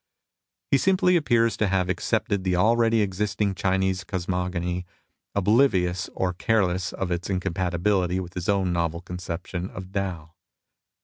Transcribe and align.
He 0.71 0.79
simply 0.79 1.15
appears 1.15 1.55
to 1.57 1.67
have 1.67 1.87
accepted 1.87 2.43
the 2.43 2.53
akeady 2.53 3.03
existing 3.03 3.53
Chinese 3.53 4.03
cosmogony, 4.03 4.87
oblivious 5.35 6.09
or 6.15 6.33
careless 6.33 6.91
of 6.91 7.11
its 7.11 7.27
incom 7.27 7.53
patibility 7.53 8.19
with 8.19 8.33
his 8.33 8.49
own 8.49 8.73
novel 8.73 9.01
conception 9.01 9.69
of 9.69 9.91
Tao. 9.91 10.33